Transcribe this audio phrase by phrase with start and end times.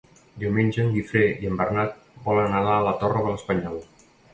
[0.43, 1.95] Diumenge en Guifré i en Bernat
[2.27, 3.83] volen anar a la Torre de l'Espanyol.